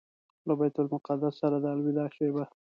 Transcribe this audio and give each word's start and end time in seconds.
له 0.47 0.53
بیت 0.59 0.75
المقدس 0.81 1.33
سره 1.41 1.55
د 1.63 1.65
الوداع 1.73 2.09
شېبه. 2.15 2.43